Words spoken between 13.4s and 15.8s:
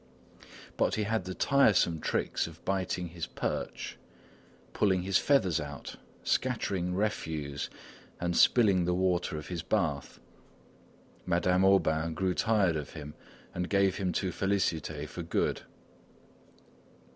and gave him to Félicité for good.